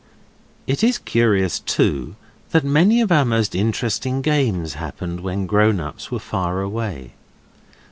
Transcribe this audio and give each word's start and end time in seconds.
It 0.65 0.83
is 0.83 0.97
curious, 0.97 1.59
too, 1.59 2.15
that 2.49 2.63
many 2.63 3.01
of 3.01 3.11
our 3.11 3.23
most 3.23 3.53
interesting 3.53 4.23
games 4.23 4.73
happened 4.73 5.19
when 5.19 5.45
grown 5.45 5.79
ups 5.79 6.09
were 6.09 6.17
far 6.17 6.59
away. 6.61 7.13